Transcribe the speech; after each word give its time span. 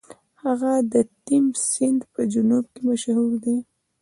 هغه 0.43 0.71
د 0.93 0.95
تیمس 1.25 1.57
سیند 1.73 2.01
په 2.13 2.21
جنوب 2.31 2.65
کې 2.73 2.81
مشهور 2.89 3.31
دی. 3.43 3.57